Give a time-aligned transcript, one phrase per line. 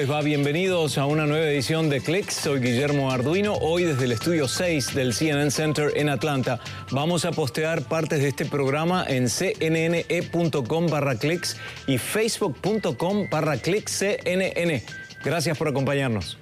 [0.00, 0.22] les va?
[0.22, 2.32] Bienvenidos a una nueva edición de Clicks.
[2.32, 3.56] Soy Guillermo Arduino.
[3.56, 6.58] Hoy desde el estudio 6 del CNN Center en Atlanta
[6.90, 14.82] vamos a postear partes de este programa en cnne.com barra clicks y facebook.com barra CNN.
[15.22, 16.38] Gracias por acompañarnos.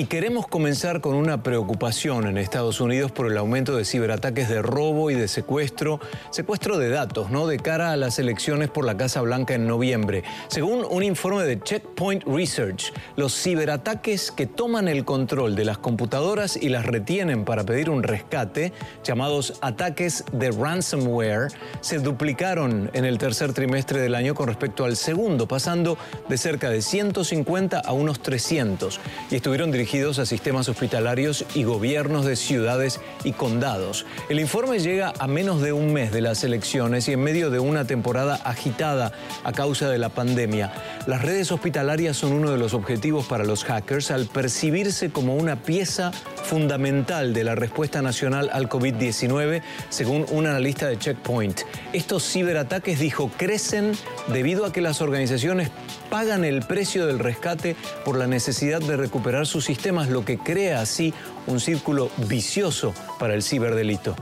[0.00, 4.62] Y queremos comenzar con una preocupación en Estados Unidos por el aumento de ciberataques de
[4.62, 6.00] robo y de secuestro,
[6.30, 7.46] secuestro de datos, ¿no?
[7.46, 10.24] De cara a las elecciones por la Casa Blanca en noviembre.
[10.48, 16.56] Según un informe de Checkpoint Research, los ciberataques que toman el control de las computadoras
[16.56, 18.72] y las retienen para pedir un rescate,
[19.04, 21.48] llamados ataques de ransomware,
[21.82, 26.70] se duplicaron en el tercer trimestre del año con respecto al segundo, pasando de cerca
[26.70, 28.98] de 150 a unos 300
[29.30, 34.06] y estuvieron dirigidos a sistemas hospitalarios y gobiernos de ciudades y condados.
[34.28, 37.58] El informe llega a menos de un mes de las elecciones y en medio de
[37.58, 39.10] una temporada agitada
[39.42, 40.72] a causa de la pandemia.
[41.08, 45.56] Las redes hospitalarias son uno de los objetivos para los hackers al percibirse como una
[45.56, 46.12] pieza
[46.44, 51.60] fundamental de la respuesta nacional al COVID-19, según un analista de Checkpoint.
[51.92, 53.92] Estos ciberataques, dijo, crecen
[54.28, 55.70] debido a que las organizaciones
[56.10, 60.80] pagan el precio del rescate por la necesidad de recuperar sus sistemas, lo que crea
[60.80, 61.14] así
[61.46, 64.16] un círculo vicioso para el ciberdelito.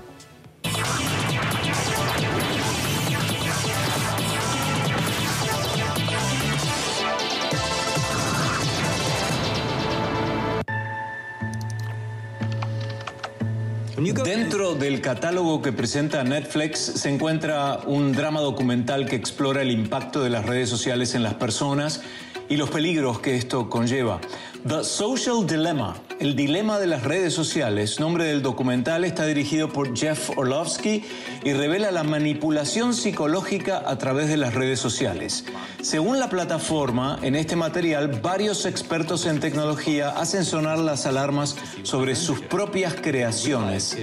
[14.79, 20.31] Del catálogo que presenta Netflix se encuentra un drama documental que explora el impacto de
[20.31, 22.03] las redes sociales en las personas
[22.49, 24.21] y los peligros que esto conlleva.
[24.67, 29.97] The Social Dilemma, el dilema de las redes sociales, nombre del documental, está dirigido por
[29.97, 31.05] Jeff Orlovsky
[31.45, 35.45] y revela la manipulación psicológica a través de las redes sociales.
[35.81, 42.17] Según la plataforma, en este material varios expertos en tecnología hacen sonar las alarmas sobre
[42.17, 43.97] sus propias creaciones.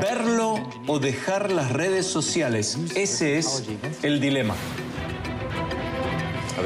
[0.00, 0.54] Verlo
[0.86, 3.64] o dejar las redes sociales, ese es
[4.02, 4.54] el dilema.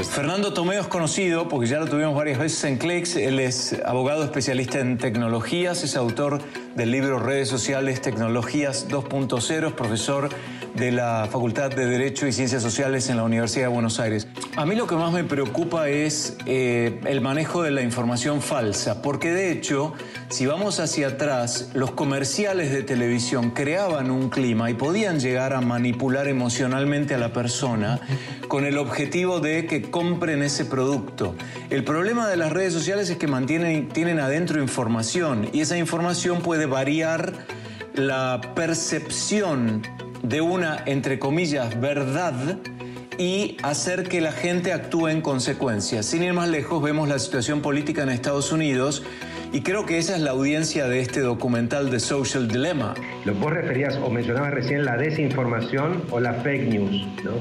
[0.04, 3.16] Fernando Tomeo es conocido porque ya lo tuvimos varias veces en Clicks.
[3.16, 6.40] Él es abogado especialista en tecnologías, es autor
[6.74, 10.28] del libro Redes Sociales, Tecnologías 2.0, es profesor
[10.76, 14.28] de la Facultad de Derecho y Ciencias Sociales en la Universidad de Buenos Aires.
[14.56, 19.00] A mí lo que más me preocupa es eh, el manejo de la información falsa,
[19.00, 19.94] porque de hecho,
[20.28, 25.60] si vamos hacia atrás, los comerciales de televisión creaban un clima y podían llegar a
[25.60, 28.00] manipular emocionalmente a la persona
[28.48, 31.34] con el objetivo de que compren ese producto.
[31.70, 36.42] El problema de las redes sociales es que mantienen, tienen adentro información y esa información
[36.42, 37.32] puede variar
[37.94, 39.82] la percepción
[40.28, 42.34] de una, entre comillas, verdad
[43.18, 46.02] y hacer que la gente actúe en consecuencia.
[46.02, 49.04] Sin ir más lejos, vemos la situación política en Estados Unidos
[49.52, 52.94] y creo que esa es la audiencia de este documental de Social Dilemma.
[53.24, 57.32] Lo vos referías o mencionabas recién la desinformación o la fake news, ¿no?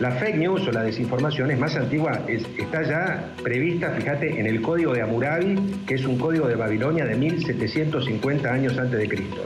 [0.00, 4.62] La fake news o la desinformación es más antigua, está ya prevista, fíjate, en el
[4.62, 9.44] código de Hammurabi, que es un código de Babilonia de 1750 años antes de Cristo.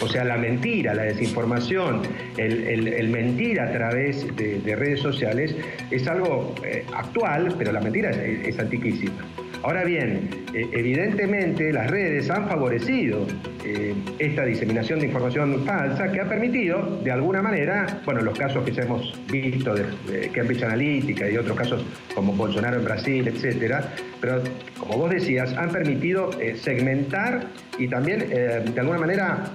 [0.00, 2.02] O sea, la mentira, la desinformación,
[2.36, 5.54] el, mentir a través de, redes sociales
[5.90, 9.24] es algo eh, actual, pero la mentira es antiquísima.
[9.66, 13.26] Ahora bien, eh, evidentemente las redes han favorecido
[13.64, 18.64] eh, esta diseminación de información falsa que ha permitido, de alguna manera, bueno, los casos
[18.64, 21.84] que ya hemos visto de, Cambridge Analytica y otros casos
[22.14, 24.40] como Bolsonaro en Brasil, etcétera, pero
[24.78, 29.50] como vos decías, han permitido eh, segmentar y también, de alguna manera,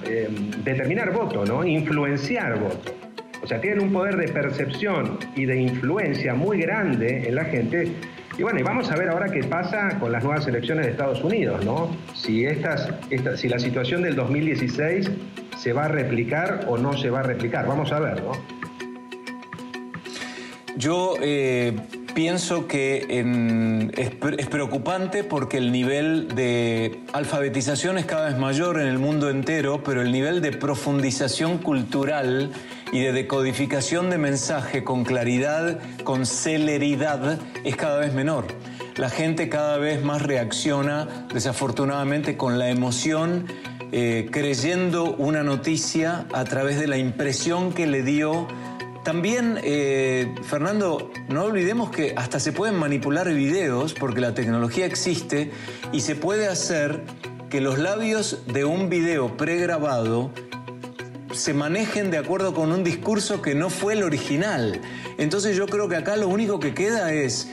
[0.66, 1.64] determinar voto, ¿no?
[1.64, 2.94] Influenciar voto.
[3.42, 7.94] O sea, tienen un poder de percepción y de influencia muy grande en la gente
[8.38, 11.24] y bueno, y vamos a ver ahora qué pasa con las nuevas elecciones de Estados
[11.24, 11.96] Unidos, ¿no?
[12.16, 12.90] Si, estas,
[13.36, 15.12] si la situación del 2016
[15.58, 17.68] se va a replicar o no se va a replicar.
[17.68, 18.32] Vamos a ver, ¿no?
[20.78, 21.76] Yo eh,
[22.13, 23.05] pienso que
[23.97, 29.84] es, preocupante porque el nivel de alfabetización es cada vez mayor en el mundo entero,
[29.84, 32.52] pero el nivel de profundización cultural
[32.91, 38.46] y de decodificación de mensaje con claridad, con celeridad, es cada vez menor.
[38.97, 43.47] La gente cada vez más reacciona, desafortunadamente, con la emoción,
[43.93, 48.47] eh, creyendo una noticia a través de la impresión que le dio.
[49.03, 55.52] También, eh, Fernando, no olvidemos que hasta se pueden manipular videos, porque la tecnología existe,
[55.92, 57.02] y se puede hacer
[57.50, 60.32] que los labios de un video pregrabado
[61.34, 64.80] se manejen de acuerdo con un discurso que no fue el original.
[65.18, 67.50] Entonces yo creo que acá lo único que queda es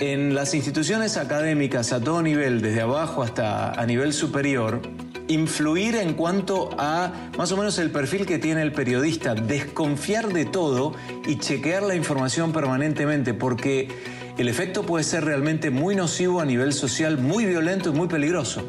[0.00, 4.80] en las instituciones académicas a todo nivel, desde abajo hasta a nivel superior,
[5.28, 10.44] influir en cuanto a más o menos el perfil que tiene el periodista, desconfiar de
[10.44, 10.94] todo
[11.26, 13.88] y chequear la información permanentemente, porque
[14.36, 18.68] el efecto puede ser realmente muy nocivo a nivel social, muy violento y muy peligroso.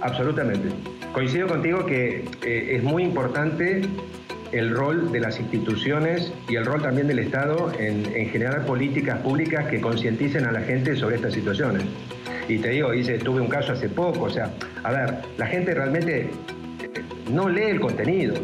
[0.00, 0.68] Absolutamente.
[1.12, 3.82] Coincido contigo que eh, es muy importante
[4.52, 9.66] el rol de las instituciones y el rol también del Estado en, generar políticas públicas
[9.66, 11.82] que concienticen a la gente sobre estas situaciones.
[12.48, 14.50] Y te digo, dice, tuve un caso hace poco, o sea,
[14.82, 16.28] a ver, la gente realmente eh,
[17.30, 18.34] no lee el contenido.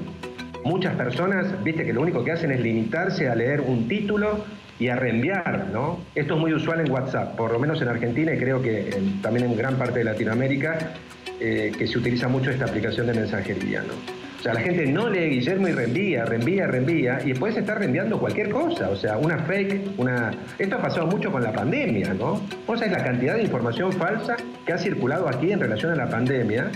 [0.65, 4.45] Muchas personas, viste, que lo único que hacen es limitarse a leer un título
[4.79, 6.01] y a reenviar, ¿no?
[6.15, 8.91] Esto es muy usual en WhatsApp, por lo menos en Argentina y creo que
[9.23, 10.93] también en gran parte de Latinoamérica,
[11.39, 14.20] eh, que se utiliza mucho esta aplicación de mensajería, ¿no?
[14.41, 18.19] O sea, la gente no lee Guillermo y reenvía, reenvía, reenvía, y después está reenviando
[18.19, 18.89] cualquier cosa.
[18.89, 20.31] O sea, una fake, una.
[20.59, 22.41] Esto ha pasado mucho con la pandemia, ¿no?
[22.67, 25.95] O sea, es la cantidad de información falsa que ha circulado aquí en relación a
[25.95, 26.71] la pandemia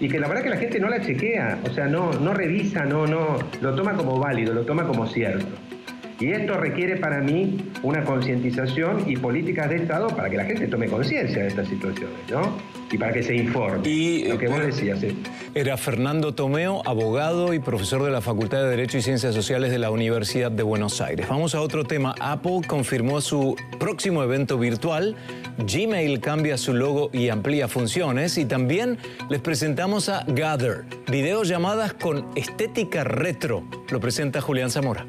[0.00, 2.84] y que la verdad que la gente no la chequea, o sea, no, no revisa,
[2.84, 5.46] no, no, lo toma como válido, lo toma como cierto.
[6.18, 10.66] Y esto requiere para mí una concientización y políticas de Estado para que la gente
[10.66, 12.56] tome conciencia de estas situaciones, ¿no?
[12.90, 13.88] Y para que se informe.
[13.88, 14.98] Y lo que vos decías.
[15.54, 19.78] Era Fernando Tomeo, abogado y profesor de la Facultad de Derecho y Ciencias Sociales de
[19.78, 21.28] la Universidad de Buenos Aires.
[21.28, 22.14] Vamos a otro tema.
[22.20, 25.16] Apple confirmó su próximo evento virtual.
[25.58, 28.38] Gmail cambia su logo y amplía funciones.
[28.38, 28.98] Y también
[29.28, 33.64] les presentamos a Gather, videollamadas con estética retro.
[33.90, 35.06] Lo presenta Julián Zamora.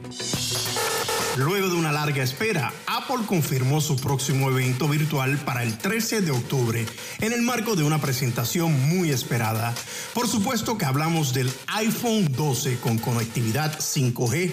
[1.39, 6.31] Luego de una larga espera, Apple confirmó su próximo evento virtual para el 13 de
[6.31, 6.85] octubre,
[7.21, 9.73] en el marco de una presentación muy esperada.
[10.13, 14.51] Por supuesto que hablamos del iPhone 12 con conectividad 5G.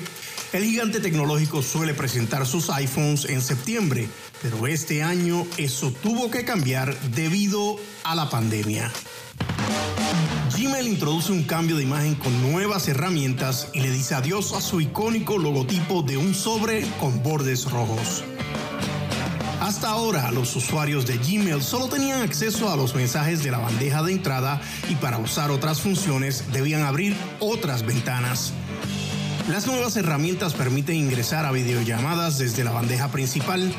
[0.52, 4.08] El gigante tecnológico suele presentar sus iPhones en septiembre,
[4.40, 8.92] pero este año eso tuvo que cambiar debido a la pandemia.
[10.56, 14.80] Gmail introduce un cambio de imagen con nuevas herramientas y le dice adiós a su
[14.80, 18.24] icónico logotipo de un sobre con bordes rojos.
[19.60, 24.02] Hasta ahora, los usuarios de Gmail solo tenían acceso a los mensajes de la bandeja
[24.02, 28.54] de entrada y para usar otras funciones debían abrir otras ventanas.
[29.50, 33.74] Las nuevas herramientas permiten ingresar a videollamadas desde la bandeja principal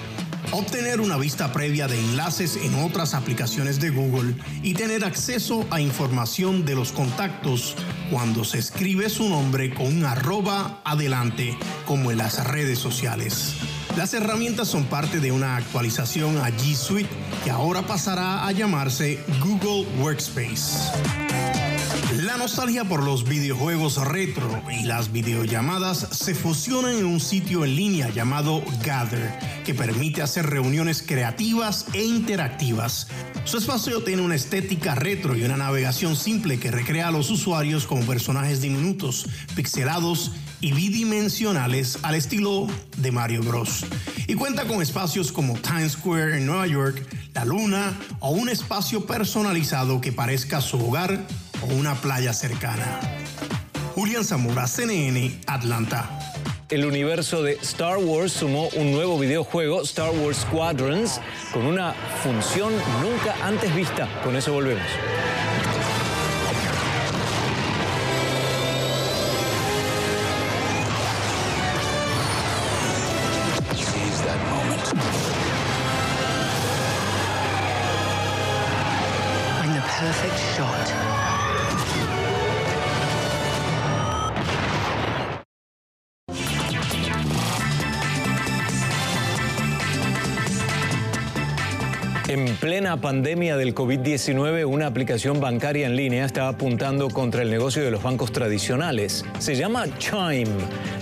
[0.51, 5.81] obtener una vista previa de enlaces en otras aplicaciones de Google y tener acceso a
[5.81, 7.75] información de los contactos
[8.11, 13.55] cuando se escribe su nombre con un arroba adelante, como en las redes sociales.
[13.95, 17.09] Las herramientas son parte de una actualización a G Suite
[17.43, 21.46] que ahora pasará a llamarse Google Workspace.
[22.37, 27.75] La nostalgia por los videojuegos retro y las videollamadas se fusionan en un sitio en
[27.75, 33.07] línea llamado Gather, que permite hacer reuniones creativas e interactivas.
[33.43, 37.87] Su espacio tiene una estética retro y una navegación simple que recrea a los usuarios
[37.87, 39.25] como personajes diminutos,
[39.55, 42.67] pixelados y bidimensionales al estilo
[42.97, 43.83] de Mario Bros.
[44.27, 47.03] Y cuenta con espacios como Times Square en Nueva York,
[47.33, 51.25] la Luna o un espacio personalizado que parezca su hogar
[51.61, 52.99] o una playa cercana.
[53.95, 56.07] Julián Zamora, CNN, Atlanta.
[56.69, 61.21] El universo de Star Wars sumó un nuevo videojuego, Star Wars Squadrons,
[61.53, 64.07] con una función nunca antes vista.
[64.23, 64.85] Con eso volvemos.
[92.37, 97.83] En plena pandemia del COVID-19, una aplicación bancaria en línea está apuntando contra el negocio
[97.83, 99.25] de los bancos tradicionales.
[99.39, 100.45] Se llama Chime,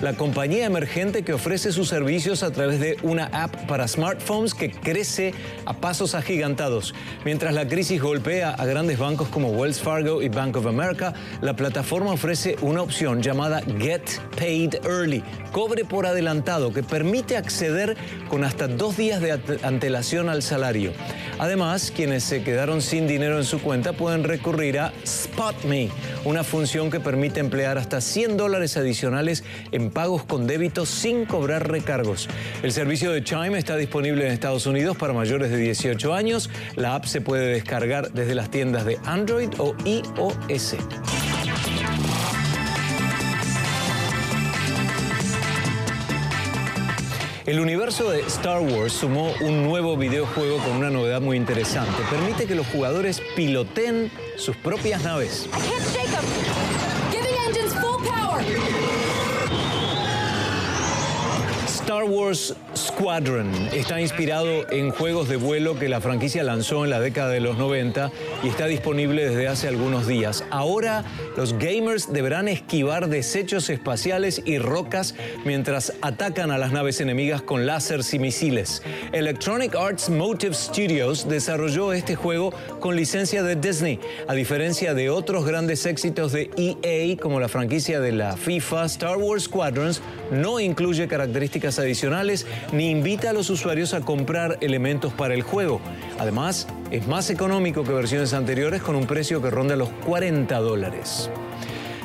[0.01, 4.71] la compañía emergente que ofrece sus servicios a través de una app para smartphones que
[4.71, 5.33] crece
[5.65, 6.95] a pasos agigantados.
[7.25, 11.53] Mientras la crisis golpea a grandes bancos como Wells Fargo y Bank of America, la
[11.53, 17.97] plataforma ofrece una opción llamada Get Paid Early, cobre por adelantado, que permite acceder
[18.29, 20.93] con hasta dos días de antelación al salario.
[21.39, 25.89] Además, quienes se quedaron sin dinero en su cuenta pueden recurrir a SpotMe,
[26.23, 31.69] una función que permite emplear hasta 100 dólares adicionales en pagos con débito sin cobrar
[31.69, 32.29] recargos.
[32.63, 36.49] El servicio de Chime está disponible en Estados Unidos para mayores de 18 años.
[36.75, 40.75] La app se puede descargar desde las tiendas de Android o iOS.
[47.45, 51.91] El universo de Star Wars sumó un nuevo videojuego con una novedad muy interesante.
[52.09, 55.47] Permite que los jugadores piloten sus propias naves.
[61.85, 66.99] Star Wars Squadron está inspirado en juegos de vuelo que la franquicia lanzó en la
[66.99, 68.11] década de los 90
[68.43, 70.43] y está disponible desde hace algunos días.
[70.49, 71.03] Ahora
[71.37, 75.13] los gamers deberán esquivar desechos espaciales y rocas
[75.45, 78.81] mientras atacan a las naves enemigas con láseres y misiles.
[79.11, 85.45] Electronic Arts Motive Studios desarrolló este juego con licencia de Disney, a diferencia de otros
[85.45, 90.01] grandes éxitos de EA como la franquicia de la FIFA, Star Wars Squadrons
[90.31, 95.81] no incluye características adicionales ni invita a los usuarios a comprar elementos para el juego.
[96.19, 101.29] Además, es más económico que versiones anteriores con un precio que ronda los 40 dólares.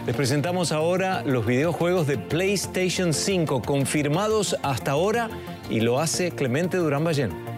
[0.06, 5.28] Les presentamos ahora los videojuegos de PlayStation 5 confirmados hasta ahora
[5.68, 7.50] y lo hace Clemente Durán Ballén.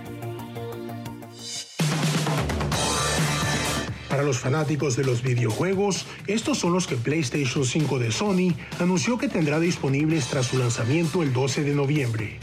[4.12, 9.16] Para los fanáticos de los videojuegos, estos son los que PlayStation 5 de Sony anunció
[9.16, 12.38] que tendrá disponibles tras su lanzamiento el 12 de noviembre.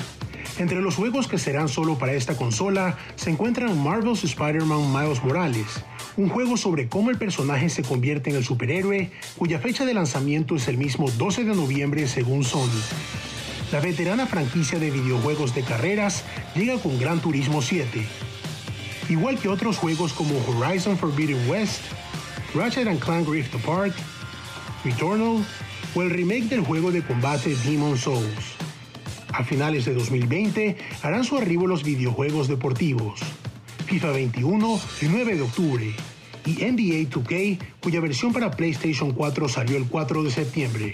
[0.57, 5.67] Entre los juegos que serán solo para esta consola se encuentran Marvel's Spider-Man Miles Morales,
[6.17, 10.55] un juego sobre cómo el personaje se convierte en el superhéroe, cuya fecha de lanzamiento
[10.55, 12.81] es el mismo 12 de noviembre según Sony.
[13.71, 16.23] La veterana franquicia de videojuegos de carreras
[16.55, 18.07] llega con Gran Turismo 7,
[19.09, 21.81] igual que otros juegos como Horizon Forbidden West,
[22.53, 23.95] Ratchet Clank Rift Apart,
[24.83, 25.43] Returnal
[25.95, 28.55] o el remake del juego de combate Demon Souls.
[29.33, 33.19] A finales de 2020 harán su arribo los videojuegos deportivos.
[33.85, 35.95] FIFA 21 el 9 de octubre
[36.45, 40.93] y NBA 2K cuya versión para PlayStation 4 salió el 4 de septiembre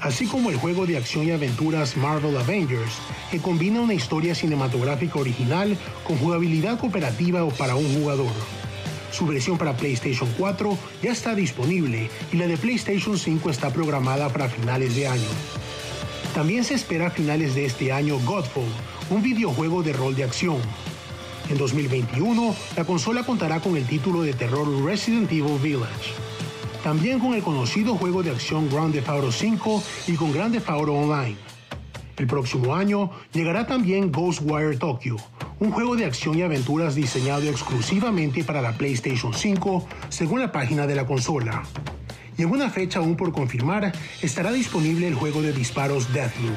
[0.00, 2.92] así como el juego de acción y aventuras Marvel Avengers,
[3.30, 8.32] que combina una historia cinematográfica original con jugabilidad cooperativa o para un jugador.
[9.12, 14.28] Su versión para PlayStation 4 ya está disponible y la de PlayStation 5 está programada
[14.32, 15.28] para finales de año.
[16.34, 18.64] También se espera a finales de este año Godfall,
[19.10, 20.58] un videojuego de rol de acción.
[21.50, 26.29] En 2021, la consola contará con el título de terror Resident Evil Village
[26.82, 30.68] también con el conocido juego de acción Grand Theft Auto 5 y con Grand Theft
[30.68, 31.36] Auto Online.
[32.16, 35.16] El próximo año llegará también Ghostwire Tokyo,
[35.58, 40.86] un juego de acción y aventuras diseñado exclusivamente para la PlayStation 5, según la página
[40.86, 41.62] de la consola.
[42.36, 46.56] Y en una fecha aún por confirmar, estará disponible el juego de disparos Deathloop.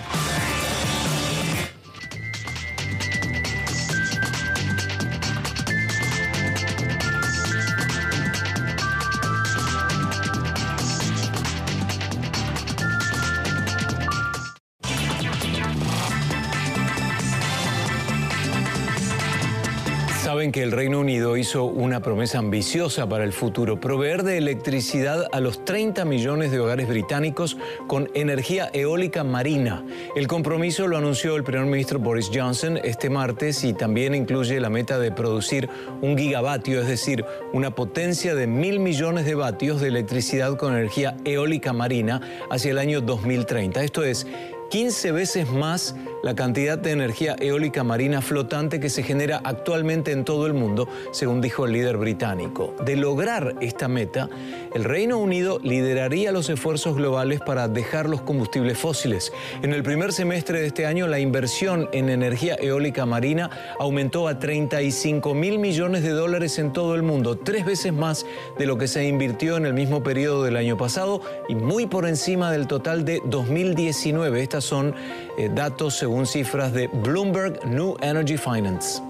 [20.23, 25.39] Que el Reino Unido hizo una promesa ambiciosa para el futuro, proveer de electricidad a
[25.39, 29.85] los 30 millones de hogares británicos con energía eólica marina.
[30.15, 34.69] El compromiso lo anunció el primer ministro Boris Johnson este martes y también incluye la
[34.69, 35.69] meta de producir
[36.01, 41.15] un gigavatio, es decir, una potencia de mil millones de vatios de electricidad con energía
[41.25, 43.83] eólica marina hacia el año 2030.
[43.83, 44.25] Esto es
[44.73, 50.25] 15 veces más la cantidad de energía eólica marina flotante que se genera actualmente en
[50.25, 52.73] todo el mundo, según dijo el líder británico.
[52.83, 54.29] De lograr esta meta,
[54.73, 59.31] el Reino Unido lideraría los esfuerzos globales para dejar los combustibles fósiles.
[59.61, 64.39] En el primer semestre de este año, la inversión en energía eólica marina aumentó a
[64.39, 68.25] 35 mil millones de dólares en todo el mundo, tres veces más
[68.57, 72.07] de lo que se invirtió en el mismo periodo del año pasado y muy por
[72.07, 74.41] encima del total de 2019.
[74.41, 74.95] Estas son
[75.37, 79.01] eh, datos según según cifras de Bloomberg New Energy Finance.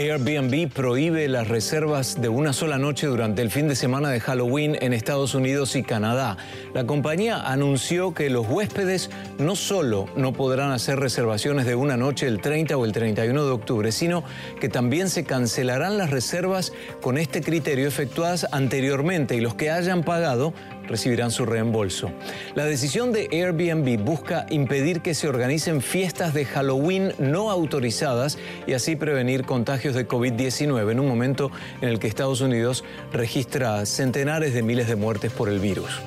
[0.00, 4.78] Airbnb prohíbe las reservas de una sola noche durante el fin de semana de Halloween
[4.80, 6.38] en Estados Unidos y Canadá.
[6.72, 12.28] La compañía anunció que los huéspedes no solo no podrán hacer reservaciones de una noche
[12.28, 14.22] el 30 o el 31 de octubre, sino
[14.60, 20.04] que también se cancelarán las reservas con este criterio efectuadas anteriormente y los que hayan
[20.04, 20.54] pagado
[20.86, 22.12] recibirán su reembolso.
[22.54, 28.74] La decisión de Airbnb busca impedir que se organicen fiestas de Halloween no autorizadas y
[28.74, 31.50] así prevenir contagios de COVID-19 en un momento
[31.80, 36.00] en el que Estados Unidos registra centenares de miles de muertes por el virus.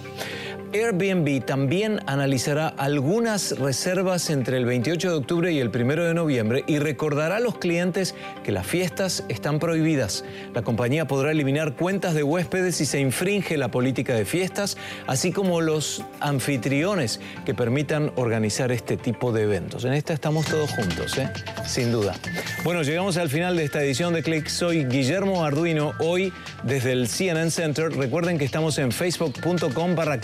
[0.73, 6.63] Airbnb también analizará algunas reservas entre el 28 de octubre y el 1 de noviembre
[6.65, 10.25] y recordará a los clientes que las fiestas están prohibidas.
[10.55, 14.75] La compañía podrá eliminar cuentas de huéspedes si se infringe la política de fiestas,
[15.05, 19.85] así como los anfitriones que permitan organizar este tipo de eventos.
[19.85, 21.29] En esta estamos todos juntos, ¿eh?
[21.67, 22.15] sin duda.
[22.63, 24.47] Bueno, llegamos al final de esta edición de Click.
[24.47, 27.91] Soy Guillermo Arduino, hoy desde el CNN Center.
[27.91, 30.19] Recuerden que estamos en facebook.com barra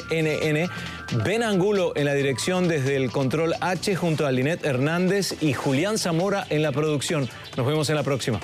[0.00, 0.68] CNN.
[1.24, 5.98] Ben Angulo en la dirección desde el control H junto a Linet Hernández y Julián
[5.98, 7.28] Zamora en la producción.
[7.56, 8.40] Nos vemos en la próxima.